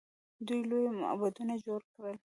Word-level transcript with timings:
دوی 0.47 0.61
لوی 0.69 0.85
معبدونه 1.01 1.53
جوړ 1.65 1.81
کړل. 1.93 2.17